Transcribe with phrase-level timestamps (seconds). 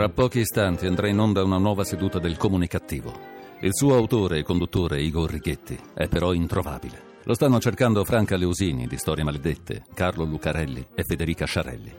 [0.00, 3.12] Tra pochi istanti andrà in onda una nuova seduta del Comunicativo.
[3.60, 7.18] Il suo autore e conduttore, Igor Righetti, è però introvabile.
[7.24, 11.92] Lo stanno cercando Franca Leosini di Storie Maledette, Carlo Lucarelli e Federica Sciarelli.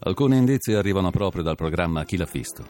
[0.00, 2.62] Alcuni indizi arrivano proprio dal programma Chi l'ha visto.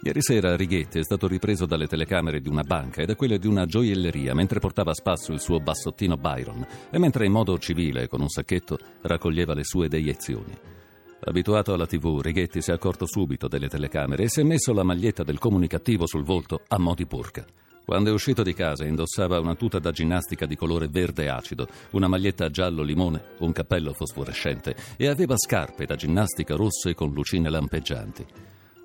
[0.00, 3.46] Ieri sera Righetti è stato ripreso dalle telecamere di una banca e da quelle di
[3.46, 8.08] una gioielleria mentre portava a spasso il suo bassottino Byron e mentre in modo civile,
[8.08, 10.80] con un sacchetto, raccoglieva le sue deiezioni.
[11.24, 14.82] Abituato alla TV, Righetti si è accorto subito delle telecamere e si è messo la
[14.82, 17.46] maglietta del comunicativo sul volto a mo' di burca.
[17.84, 22.08] Quando è uscito di casa indossava una tuta da ginnastica di colore verde acido, una
[22.08, 28.26] maglietta giallo limone, un cappello fosforescente e aveva scarpe da ginnastica rosse con lucine lampeggianti.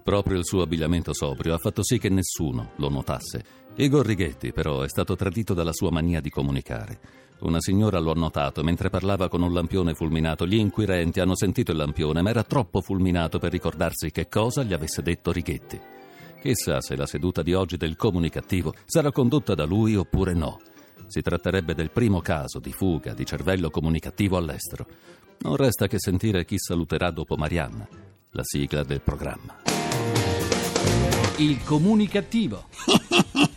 [0.03, 3.66] Proprio il suo abbigliamento sobrio ha fatto sì che nessuno lo notasse.
[3.79, 6.99] Igor Righetti, però, è stato tradito dalla sua mania di comunicare.
[7.41, 10.47] Una signora lo ha notato mentre parlava con un lampione fulminato.
[10.47, 14.73] Gli inquirenti hanno sentito il lampione, ma era troppo fulminato per ricordarsi che cosa gli
[14.73, 15.79] avesse detto Righetti.
[16.41, 20.59] Chissà se la seduta di oggi del comunicativo sarà condotta da lui oppure no.
[21.05, 24.87] Si tratterebbe del primo caso di fuga di cervello comunicativo all'estero.
[25.39, 27.87] Non resta che sentire chi saluterà dopo Marianna,
[28.31, 29.61] la sigla del programma.
[31.37, 32.65] Il comunicativo.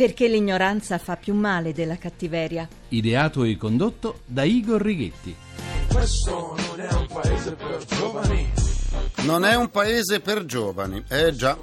[0.00, 2.66] Perché l'ignoranza fa più male della cattiveria.
[2.88, 5.36] Ideato e condotto da Igor Righetti.
[5.92, 8.50] Questo non è un paese per giovani.
[9.24, 11.54] Non è un paese per giovani, eh già.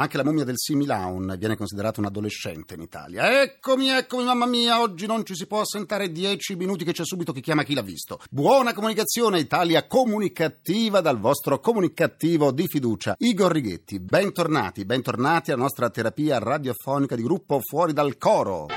[0.00, 3.42] Anche la mummia del Similaun viene considerata un adolescente in Italia.
[3.42, 7.32] Eccomi, eccomi, mamma mia, oggi non ci si può assentare dieci minuti che c'è subito
[7.32, 8.20] chi chiama chi l'ha visto.
[8.30, 13.16] Buona comunicazione, Italia comunicativa dal vostro comunicativo di fiducia.
[13.18, 18.68] Igor Righetti, bentornati, bentornati alla nostra terapia radiofonica di gruppo Fuori dal Coro.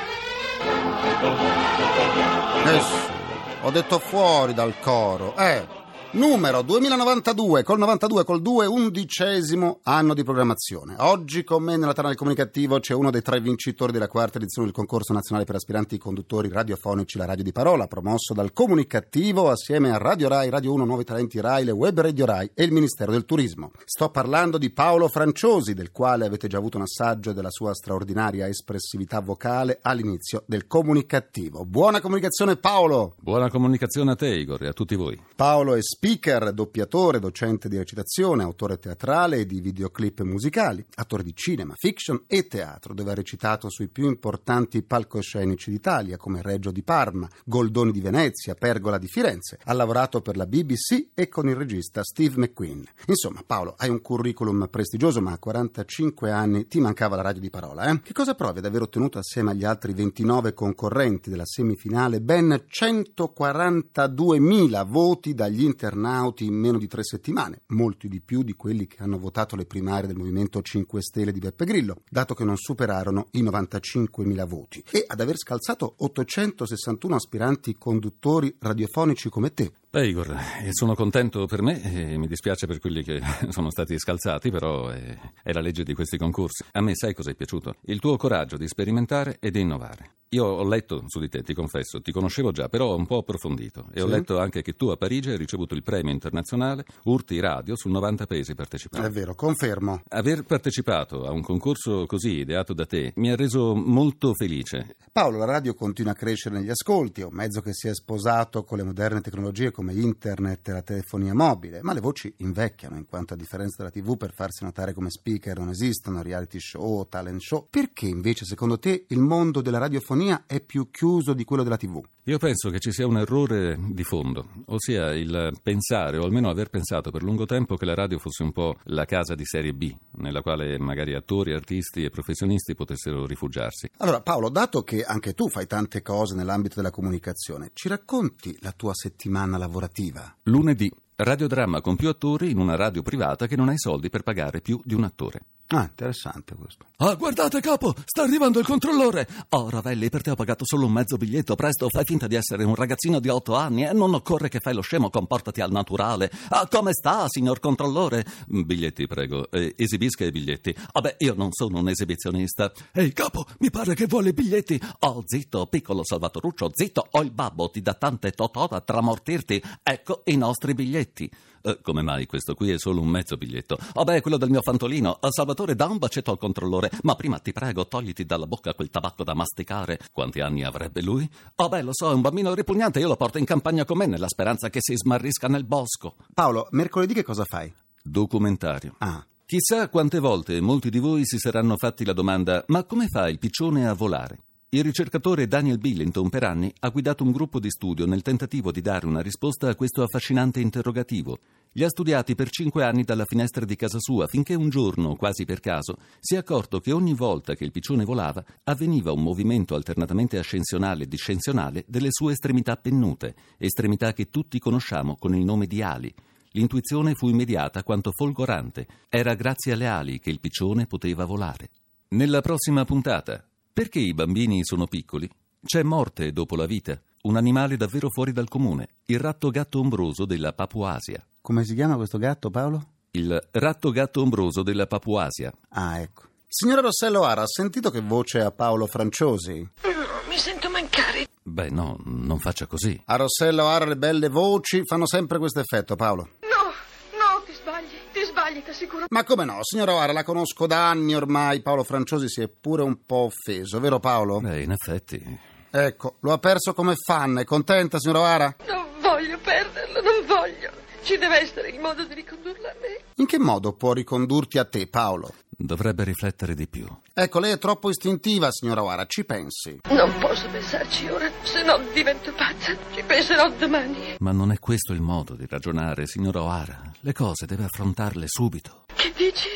[2.66, 3.19] Eh
[3.63, 5.80] ho detto fuori dal coro, eh
[6.13, 10.95] numero 2092 col 92 col 2 undicesimo anno di programmazione.
[10.99, 14.75] Oggi con me nella Terra Comunicativo c'è uno dei tre vincitori della quarta edizione del
[14.75, 19.97] concorso nazionale per aspiranti conduttori radiofonici La Radio di Parola, promosso dal Comunicativo assieme a
[19.97, 23.23] Radio Rai, Radio 1, Nuovi Talenti Rai, le Web Radio Rai e il Ministero del
[23.23, 23.71] Turismo.
[23.85, 28.47] Sto parlando di Paolo Franciosi, del quale avete già avuto un assaggio della sua straordinaria
[28.47, 31.63] espressività vocale all'inizio del Comunicativo.
[31.63, 33.16] Buona comunicazione Paolo!
[33.19, 35.17] Buona comunicazione a te, Igor, e a tutti voi.
[35.35, 41.35] Paolo è speaker, doppiatore, docente di recitazione, autore teatrale e di videoclip musicali, attore di
[41.35, 46.81] cinema, fiction e teatro, dove ha recitato sui più importanti palcoscenici d'Italia come Reggio di
[46.81, 49.59] Parma, Goldoni di Venezia, Pergola di Firenze.
[49.63, 52.83] Ha lavorato per la BBC e con il regista Steve McQueen.
[53.06, 57.51] Insomma, Paolo, hai un curriculum prestigioso, ma a 45 anni ti mancava la radio di
[57.51, 58.01] parola, eh?
[58.01, 64.88] Che cosa provi ad aver ottenuto assieme agli altri 29 concorrenti della semifinale ben 142.000
[64.88, 65.89] voti dagli internazionali?
[65.91, 69.66] Internauti in meno di tre settimane, molti di più di quelli che hanno votato le
[69.66, 74.84] primarie del Movimento 5 Stelle di Beppe Grillo, dato che non superarono i 95.000 voti,
[74.90, 81.46] e ad aver scalzato 861 aspiranti conduttori radiofonici come te, Beh, Igor, eh, sono contento
[81.47, 83.19] per me e mi dispiace per quelli che
[83.52, 86.63] sono stati scalzati, però è, è, la legge di questi concorsi.
[86.72, 87.75] A me sai cosa è piaciuto?
[87.88, 90.12] Il tuo coraggio di sperimentare e di innovare.
[90.34, 93.18] Io ho letto su di te, ti confesso, ti conoscevo già, però ho un po'
[93.18, 94.01] approfondito e sì?
[94.01, 97.90] ho letto anche che tu a Parigi hai ricevuto il premio internazionale Urti Radio su
[97.90, 99.06] 90 paesi partecipanti.
[99.06, 100.03] È vero, confermo.
[100.07, 104.96] Aver partecipato a un concorso così ideato da te mi ha reso molto felice.
[105.12, 108.63] Paolo, la radio continua a crescere negli ascolti, è un mezzo che si è sposato
[108.63, 113.08] con le moderne tecnologie come internet e la telefonia mobile, ma le voci invecchiano in
[113.08, 117.42] quanto a differenza della TV per farsi notare come speaker non esistono reality show, talent
[117.42, 117.66] show.
[117.68, 122.00] Perché invece secondo te il mondo della radiofonia è più chiuso di quello della TV?
[122.25, 126.69] Io penso che ci sia un errore di fondo, ossia il pensare, o almeno aver
[126.69, 129.91] pensato per lungo tempo che la radio fosse un po' la casa di serie B,
[130.17, 133.89] nella quale magari attori, artisti e professionisti potessero rifugiarsi.
[133.97, 138.71] Allora Paolo, dato che anche tu fai tante cose nell'ambito della comunicazione, ci racconti la
[138.71, 140.35] tua settimana lavorativa?
[140.43, 144.21] Lunedì, radiodramma con più attori in una radio privata che non ha i soldi per
[144.21, 145.41] pagare più di un attore.
[145.73, 146.85] Ah, interessante questo.
[146.97, 149.25] Ah, guardate, capo, sta arrivando il controllore.
[149.50, 151.56] Oh, Ravelli, per te ho pagato solo un mezzo biglietto.
[151.56, 154.73] Presto, fai finta di essere un ragazzino di otto anni e non occorre che fai
[154.73, 156.29] lo scemo, comportati al naturale.
[156.50, 158.25] Ah, come sta, signor controllore?
[158.47, 159.50] Biglietti, prego.
[159.50, 160.75] Eh, esibisca i biglietti.
[160.91, 162.69] Vabbè, io non sono un esibizionista.
[162.91, 164.77] Ehi, capo, mi pare che vuole i biglietti.
[165.00, 169.63] Oh, zitto, piccolo Salvatoruccio, zitto, ho il babbo, ti dà tante totò da tramortirti.
[169.83, 171.31] Ecco i nostri biglietti.
[171.62, 173.78] Eh, come mai questo qui è solo un mezzo biglietto?
[173.94, 175.19] Oh, quello del mio fantolino.
[175.30, 176.92] Salvatore, da un bacetto al controllore.
[177.04, 180.00] Ma prima ti prego, togliti dalla bocca quel tabacco da masticare.
[180.12, 181.30] Quanti anni avrebbe lui?
[181.56, 183.00] Oh, beh, lo so, è un bambino ripugnante.
[183.00, 186.16] Io lo porto in campagna con me nella speranza che si smarrisca nel bosco.
[186.34, 187.72] Paolo, mercoledì che cosa fai?
[188.04, 188.96] Documentario.
[189.00, 193.28] Ah Chissà quante volte molti di voi si saranno fatti la domanda: ma come fa
[193.28, 194.44] il piccione a volare?
[194.73, 198.79] Il ricercatore Daniel Billington per anni ha guidato un gruppo di studio nel tentativo di
[198.79, 201.39] dare una risposta a questo affascinante interrogativo.
[201.73, 205.44] Li ha studiati per cinque anni dalla finestra di casa sua, finché un giorno, quasi
[205.44, 209.75] per caso, si è accorto che ogni volta che il piccione volava avveniva un movimento
[209.75, 215.67] alternatamente ascensionale e discensionale delle sue estremità pennute, estremità che tutti conosciamo con il nome
[215.67, 216.15] di ali.
[216.51, 218.88] L'intuizione fu immediata quanto folgorante.
[219.09, 221.71] Era grazie alle ali che il piccione poteva volare.
[222.13, 225.29] Nella prossima puntata, perché i bambini sono piccoli?
[225.63, 227.00] C'è morte dopo la vita.
[227.23, 228.89] Un animale davvero fuori dal comune.
[229.06, 231.25] Il ratto gatto ombroso della Papuasia.
[231.39, 232.85] Come si chiama questo gatto, Paolo?
[233.12, 235.53] Il ratto gatto ombroso della Papuasia.
[235.69, 236.23] Ah, ecco.
[236.47, 239.59] Signora Rossello Ara, ha sentito che voce ha Paolo Franciosi?
[239.83, 239.89] No,
[240.27, 241.27] mi sento mancare.
[241.41, 243.00] Beh, no, non faccia così.
[243.06, 246.29] A Rossello Ara le belle voci fanno sempre questo effetto, Paolo.
[246.41, 246.71] No,
[247.17, 249.06] no, ti sbagli, ti assicuro.
[249.10, 251.62] Ma come no, signora Ara, la conosco da anni ormai.
[251.62, 254.39] Paolo Franciosi si è pure un po' offeso, vero Paolo?
[254.39, 255.39] Beh, in effetti.
[255.69, 257.39] Ecco, lo ha perso come fan.
[257.39, 258.56] È contenta, signora Ara?
[258.68, 260.81] Non voglio perderlo, non voglio.
[261.03, 263.03] Ci deve essere il modo di ricondurla a me.
[263.15, 265.33] In che modo può ricondurti a te, Paolo?
[265.50, 266.88] Dovrebbe riflettere di più.
[267.13, 269.80] Ecco, lei è troppo istintiva, signora O'Hara, ci pensi.
[269.89, 272.75] Non posso pensarci ora, se no divento pazza.
[272.94, 274.15] Ci penserò domani.
[274.19, 276.92] Ma non è questo il modo di ragionare, signora O'Hara.
[277.01, 278.86] Le cose deve affrontarle subito.
[278.95, 279.50] Che dici?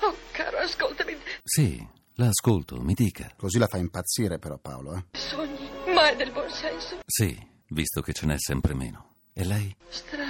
[0.00, 1.16] Oh, caro, ascoltami.
[1.42, 3.32] Sì, la ascolto, mi dica.
[3.36, 5.04] Così la fa impazzire però, Paolo, eh?
[5.18, 7.00] Sogni, ma è del buon senso.
[7.06, 7.36] Sì,
[7.68, 9.08] visto che ce n'è sempre meno.
[9.34, 9.74] E lei?
[9.88, 10.21] Strano,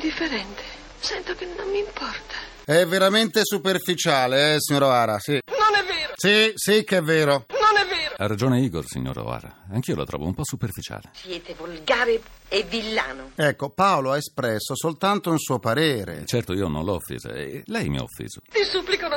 [0.00, 0.62] indifferente.
[1.00, 2.48] Sento che non mi importa.
[2.64, 5.32] È veramente superficiale, eh, signora O'Hara, sì.
[5.46, 7.44] Non è vero, Sì, sì che è vero.
[7.48, 8.14] non è vero.
[8.16, 9.64] Ha ragione Igor, signora O'Hara.
[9.72, 11.10] Anch'io la trovo un po' superficiale.
[11.12, 13.32] Siete volgare e villano.
[13.34, 16.24] Ecco, Paolo ha espresso soltanto un suo parere.
[16.26, 18.40] Certo, io non l'ho offesa, e lei mi ha offeso.
[18.50, 19.08] Ti supplico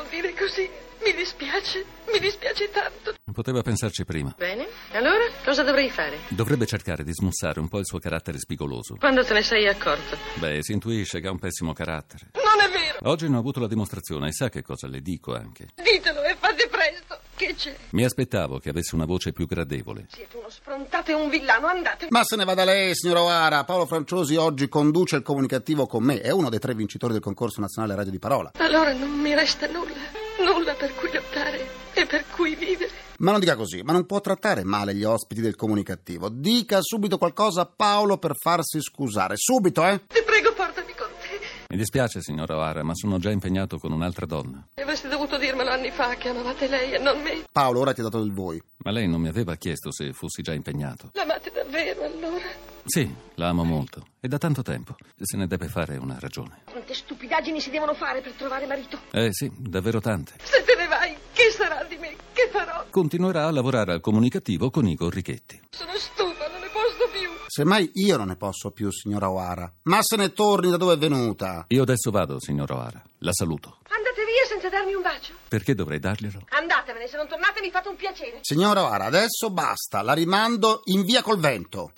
[1.34, 3.14] dispiace, mi dispiace tanto.
[3.34, 4.34] Poteva pensarci prima.
[4.38, 6.20] Bene, allora cosa dovrei fare?
[6.30, 8.96] Dovrebbe cercare di smussare un po' il suo carattere spigoloso.
[8.98, 10.16] Quando te ne sei accorto?
[10.36, 12.30] Beh, si intuisce che ha un pessimo carattere.
[12.34, 13.00] Non è vero.
[13.10, 15.70] Oggi ne ho avuto la dimostrazione e sa che cosa le dico anche.
[15.76, 17.20] Ditelo e fate presto.
[17.36, 17.76] Che c'è?
[17.92, 20.06] Mi aspettavo che avesse una voce più gradevole.
[20.12, 22.08] Siete uno sfrontato e un villano, andate.
[22.12, 23.64] Ma se ne vada lei, signora O'Hara.
[23.64, 26.22] Paolo Franciosi oggi conduce il comunicativo con me.
[26.22, 28.52] È uno dei tre vincitori del concorso nazionale Radio di Parola.
[28.60, 30.23] Allora non mi resta nulla.
[30.40, 32.92] Nulla per cui lottare e per cui vivere.
[33.20, 36.30] Ma non dica così, ma non può trattare male gli ospiti del comunicativo.
[36.30, 39.36] Dica subito qualcosa a Paolo per farsi scusare.
[39.38, 40.02] Subito, eh?
[40.08, 41.40] Ti prego, portami con te.
[41.70, 44.68] Mi dispiace, signora O'Hara, ma sono già impegnato con un'altra donna.
[44.74, 47.44] E avresti dovuto dirmelo anni fa che amavate lei e non me.
[47.52, 48.62] Paolo, ora ti ha dato del voi.
[48.78, 51.12] Ma lei non mi aveva chiesto se fossi già impegnato.
[51.14, 52.73] L'amate davvero allora?
[52.86, 54.06] Sì, la amo molto.
[54.20, 54.96] E da tanto tempo.
[55.20, 56.62] Se ne deve fare una ragione.
[56.66, 59.00] Quante stupidaggini si devono fare per trovare marito?
[59.12, 60.34] Eh sì, davvero tante.
[60.44, 62.16] Se te ne vai, che sarà di me?
[62.34, 62.86] Che farò?
[62.90, 65.62] Continuerà a lavorare al comunicativo con Igor Richetti.
[65.70, 67.30] Sono stufa, non ne posso più.
[67.48, 69.72] Semmai io non ne posso più, signora O'Hara.
[69.84, 71.66] Ma se ne torni da dove è venuta.
[71.70, 73.02] Io adesso vado, signora O'Hara.
[73.20, 73.78] La saluto.
[73.88, 75.34] Andate via senza darmi un bacio.
[75.48, 76.42] Perché dovrei darglielo?
[76.50, 78.40] Andatevene, se non tornate mi fate un piacere.
[78.42, 80.02] Signora O'Hara, adesso basta.
[80.02, 81.94] La rimando in via col vento.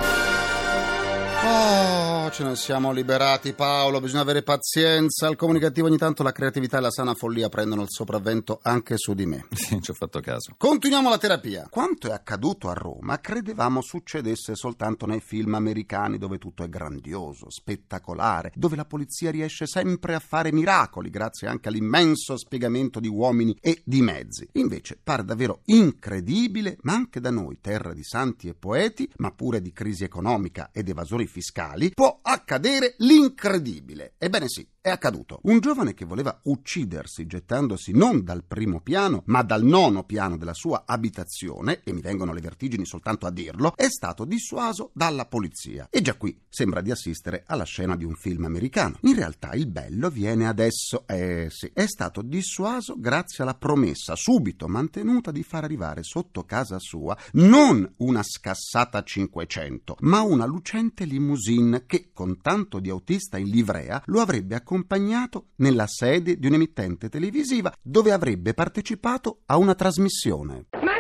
[1.48, 5.28] Oh, ce ne siamo liberati Paolo, bisogna avere pazienza.
[5.28, 9.14] Al comunicativo ogni tanto la creatività e la sana follia prendono il sopravvento anche su
[9.14, 9.46] di me.
[9.66, 10.54] Sì, ci ho fatto caso.
[10.58, 11.68] Continuiamo la terapia.
[11.70, 17.50] Quanto è accaduto a Roma credevamo succedesse soltanto nei film americani dove tutto è grandioso,
[17.50, 23.56] spettacolare, dove la polizia riesce sempre a fare miracoli grazie anche all'immenso spiegamento di uomini
[23.62, 24.48] e di mezzi.
[24.54, 29.62] Invece pare davvero incredibile, ma anche da noi, terra di santi e poeti, ma pure
[29.62, 34.14] di crisi economica ed evasori fiscali, può accadere l'incredibile.
[34.18, 35.40] Ebbene sì, è accaduto.
[35.44, 40.54] Un giovane che voleva uccidersi gettandosi non dal primo piano, ma dal nono piano della
[40.54, 45.88] sua abitazione, e mi vengono le vertigini soltanto a dirlo, è stato dissuaso dalla polizia.
[45.90, 48.98] E già qui sembra di assistere alla scena di un film americano.
[49.02, 51.06] In realtà il bello viene adesso.
[51.08, 56.80] Eh sì, è stato dissuaso grazie alla promessa subito mantenuta di far arrivare sotto casa
[56.80, 63.50] sua non una scassata 500, ma una lucente limousine che, con tanto di autista in
[63.50, 70.68] livrea, lo avrebbe accompagnato nella sede di un'emittente televisiva dove avrebbe partecipato a una trasmissione.
[70.82, 70.96] Ma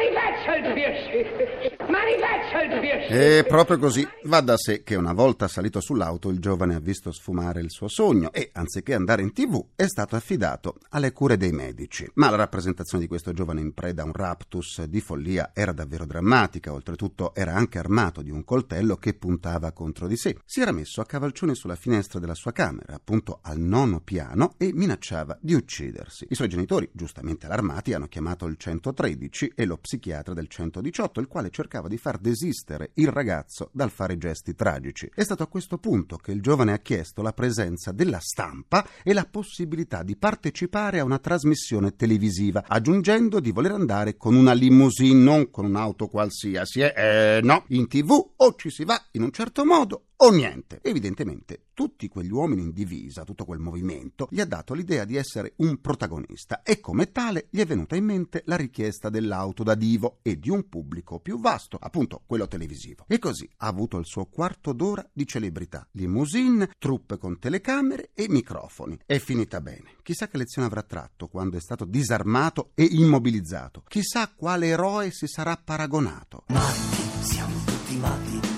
[3.07, 7.11] E proprio così va da sé che una volta salito sull'auto il giovane ha visto
[7.11, 11.51] sfumare il suo sogno e, anziché andare in tv, è stato affidato alle cure dei
[11.51, 12.09] medici.
[12.15, 16.05] Ma la rappresentazione di questo giovane in preda a un raptus di follia era davvero
[16.05, 20.37] drammatica, oltretutto era anche armato di un coltello che puntava contro di sé.
[20.45, 24.71] Si era messo a cavalcione sulla finestra della sua camera, appunto al nono piano, e
[24.73, 26.25] minacciava di uccidersi.
[26.29, 31.27] I suoi genitori, giustamente allarmati, hanno chiamato il 113 e lo psichiatra del 118, il
[31.27, 35.09] quale cercava di far desistere il ragazzo dal fare gesti tragici.
[35.13, 39.13] È stato a questo punto che il giovane ha chiesto la presenza della stampa e
[39.13, 45.19] la possibilità di partecipare a una trasmissione televisiva, aggiungendo di voler andare con una limousine,
[45.19, 46.81] non con un'auto qualsiasi.
[46.81, 50.79] Eh, eh no, in tv o ci si va in un certo modo o niente.
[50.81, 55.53] Evidentemente tutti quegli uomini in divisa, tutto quel movimento, gli ha dato l'idea di essere
[55.57, 60.19] un protagonista e come tale gli è venuta in mente la richiesta dell'auto da divo
[60.21, 63.05] e di un pubblico più vasto, appunto quello televisivo.
[63.07, 68.27] E così ha avuto il suo quarto d'ora di celebrità, limousine, truppe con telecamere e
[68.29, 68.99] microfoni.
[69.05, 69.95] È finita bene.
[70.01, 73.83] Chissà che lezione avrà tratto quando è stato disarmato e immobilizzato.
[73.87, 76.43] Chissà quale eroe si sarà paragonato.
[76.47, 78.54] Matti, siamo tutti matti,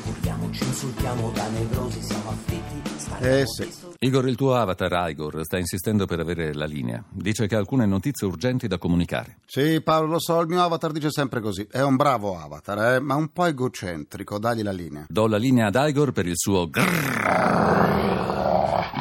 [0.48, 2.76] urliamoci, insultiamo da nevrosi, siamo afflitti.
[3.20, 3.68] Eh sì.
[4.00, 7.04] Igor, il tuo avatar, Igor, sta insistendo per avere la linea.
[7.10, 9.40] Dice che ha alcune notizie urgenti da comunicare.
[9.46, 11.68] Sì, Paolo, lo so, il mio avatar dice sempre così.
[11.70, 14.38] È un bravo avatar, eh, ma un po' egocentrico.
[14.38, 15.06] Dagli la linea.
[15.10, 18.06] Do la linea ad Igor per il suo grrr.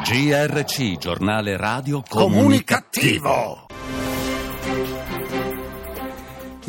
[0.03, 3.66] GRC, giornale radio comunicativo.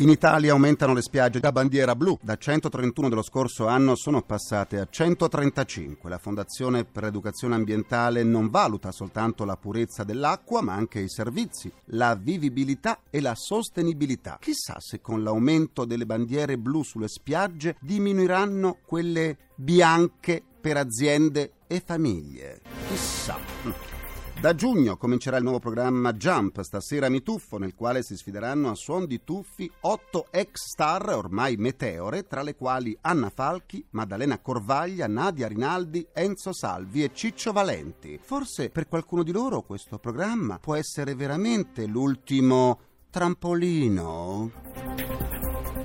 [0.00, 2.16] In Italia aumentano le spiagge da bandiera blu.
[2.22, 6.08] Da 131 dello scorso anno sono passate a 135.
[6.08, 11.72] La Fondazione per l'Educazione Ambientale non valuta soltanto la purezza dell'acqua, ma anche i servizi,
[11.86, 14.38] la vivibilità e la sostenibilità.
[14.40, 21.82] Chissà se con l'aumento delle bandiere blu sulle spiagge diminuiranno quelle bianche per aziende e
[21.84, 22.60] famiglie.
[22.88, 23.97] Chissà.
[24.40, 28.76] Da giugno comincerà il nuovo programma Jump, stasera mi tuffo, nel quale si sfideranno a
[28.76, 35.08] suon di tuffi otto ex star ormai meteore, tra le quali Anna Falchi, Maddalena Corvaglia,
[35.08, 38.16] Nadia Rinaldi, Enzo Salvi e Ciccio Valenti.
[38.22, 42.78] Forse per qualcuno di loro questo programma può essere veramente l'ultimo
[43.10, 44.52] trampolino.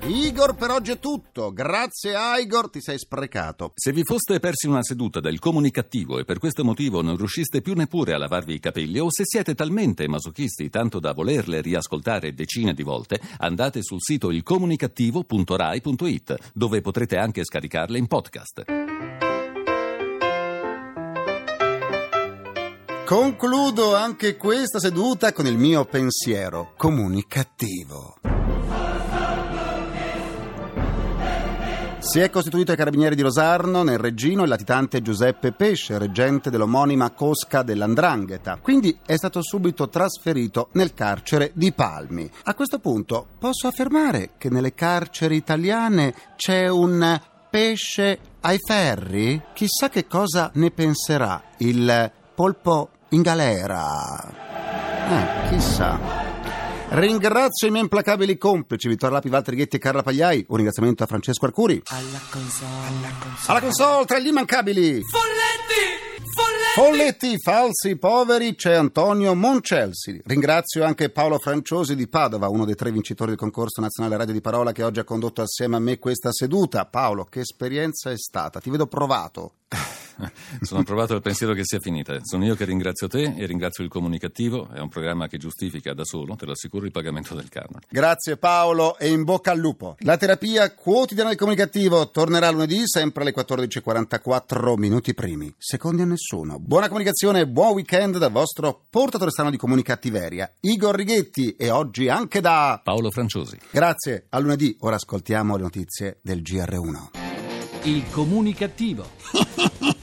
[0.05, 1.53] Igor, per oggi è tutto.
[1.53, 3.71] Grazie a Igor, ti sei sprecato.
[3.75, 7.73] Se vi foste persi una seduta del comunicativo e per questo motivo non riusciste più
[7.73, 12.73] neppure a lavarvi i capelli, o se siete talmente masochisti tanto da volerle riascoltare decine
[12.73, 18.63] di volte, andate sul sito ilcomunicativo.rai.it, dove potrete anche scaricarle in podcast.
[23.05, 28.32] Concludo anche questa seduta con il mio pensiero comunicativo.
[32.03, 37.11] Si è costituito ai Carabinieri di Rosarno, nel Reggino, il latitante Giuseppe Pesce, reggente dell'omonima
[37.11, 38.59] Cosca dell'Andrangheta.
[38.61, 42.29] Quindi è stato subito trasferito nel carcere di Palmi.
[42.43, 47.19] A questo punto posso affermare che nelle carceri italiane c'è un
[47.49, 49.41] pesce ai ferri?
[49.53, 54.29] Chissà che cosa ne penserà il polpo in galera.
[55.07, 56.32] Eh, chissà.
[56.95, 60.45] Ringrazio i miei implacabili complici Vittorio Lapi, Walter Ghetti e Carla Pagliai.
[60.49, 61.81] Un ringraziamento a Francesco Arcuri.
[61.87, 62.69] Alla console.
[62.85, 63.45] Alla console.
[63.47, 65.01] Alla console tra gli immancabili.
[65.01, 66.21] Folletti!
[66.35, 66.73] Folletti!
[66.75, 70.21] Folletti, falsi, poveri, c'è Antonio Moncelsi.
[70.23, 74.41] Ringrazio anche Paolo Franciosi di Padova, uno dei tre vincitori del concorso nazionale radio di
[74.41, 76.85] parola che oggi ha condotto assieme a me questa seduta.
[76.85, 78.59] Paolo, che esperienza è stata?
[78.59, 79.53] Ti vedo provato.
[80.61, 82.17] Sono provato al pensiero che sia finita.
[82.21, 84.69] Sono io che ringrazio te e ringrazio il comunicativo.
[84.73, 87.81] È un programma che giustifica da solo, te lo assicuro, il pagamento del canone.
[87.89, 89.95] Grazie Paolo e in bocca al lupo.
[89.99, 95.53] La terapia quotidiana del comunicativo tornerà lunedì sempre alle 14.44 minuti primi.
[95.57, 96.59] Secondi a nessuno.
[96.59, 102.09] Buona comunicazione e buon weekend dal vostro portatore strano di comunicattiveria, Igor Righetti e oggi
[102.09, 103.57] anche da Paolo Franciosi.
[103.71, 104.75] Grazie, a lunedì.
[104.81, 107.21] Ora ascoltiamo le notizie del GR1.
[107.83, 109.05] Il comunicativo.